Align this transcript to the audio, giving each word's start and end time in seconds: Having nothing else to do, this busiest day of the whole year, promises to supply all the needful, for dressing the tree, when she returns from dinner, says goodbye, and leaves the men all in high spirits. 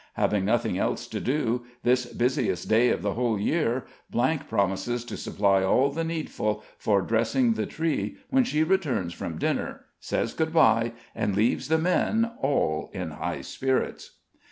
Having 0.15 0.45
nothing 0.45 0.79
else 0.79 1.05
to 1.05 1.19
do, 1.19 1.63
this 1.83 2.07
busiest 2.07 2.67
day 2.67 2.89
of 2.89 3.03
the 3.03 3.13
whole 3.13 3.39
year, 3.39 3.85
promises 4.49 5.05
to 5.05 5.15
supply 5.15 5.61
all 5.63 5.91
the 5.91 6.03
needful, 6.03 6.63
for 6.79 7.03
dressing 7.03 7.53
the 7.53 7.67
tree, 7.67 8.17
when 8.31 8.43
she 8.43 8.63
returns 8.63 9.13
from 9.13 9.37
dinner, 9.37 9.81
says 9.99 10.33
goodbye, 10.33 10.93
and 11.13 11.35
leaves 11.35 11.67
the 11.67 11.77
men 11.77 12.31
all 12.41 12.89
in 12.95 13.11
high 13.11 13.41
spirits. 13.41 14.17